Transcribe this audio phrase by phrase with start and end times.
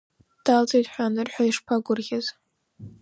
[0.45, 2.25] Далҵит ҳәа анраҳа ишԥагәырӷьаз…